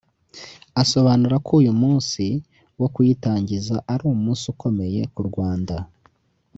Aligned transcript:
asobanura 0.81 1.35
ko 1.45 1.51
uyu 1.61 1.73
munsi 1.81 2.23
wo 2.79 2.87
kuyitangiza 2.93 3.75
ari 3.93 4.03
umunsi 4.13 4.43
ukomeye 4.53 5.01
ku 5.13 5.21
Rwanda 5.29 5.75